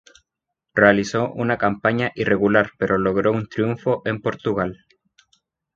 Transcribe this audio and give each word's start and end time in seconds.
Realizó 0.73 1.31
una 1.31 1.59
campaña 1.59 2.11
irregular 2.15 2.71
pero 2.79 2.97
logró 2.97 3.31
un 3.31 3.47
triunfo 3.47 4.01
en 4.05 4.19
Portugal. 4.19 4.79